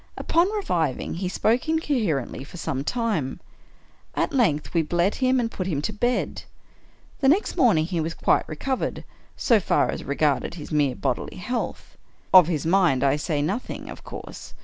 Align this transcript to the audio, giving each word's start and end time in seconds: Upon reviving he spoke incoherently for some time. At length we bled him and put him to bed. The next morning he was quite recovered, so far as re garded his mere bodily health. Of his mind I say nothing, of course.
Upon 0.17 0.51
reviving 0.51 1.13
he 1.13 1.29
spoke 1.29 1.69
incoherently 1.69 2.43
for 2.43 2.57
some 2.57 2.83
time. 2.83 3.39
At 4.15 4.33
length 4.33 4.73
we 4.73 4.81
bled 4.81 5.13
him 5.21 5.39
and 5.39 5.51
put 5.51 5.67
him 5.67 5.79
to 5.83 5.93
bed. 5.93 6.41
The 7.19 7.27
next 7.29 7.55
morning 7.55 7.85
he 7.85 8.01
was 8.01 8.15
quite 8.15 8.49
recovered, 8.49 9.03
so 9.37 9.59
far 9.59 9.91
as 9.91 10.03
re 10.03 10.15
garded 10.15 10.55
his 10.55 10.71
mere 10.71 10.95
bodily 10.95 11.37
health. 11.37 11.99
Of 12.33 12.47
his 12.47 12.65
mind 12.65 13.03
I 13.03 13.15
say 13.15 13.43
nothing, 13.43 13.91
of 13.91 14.03
course. 14.03 14.55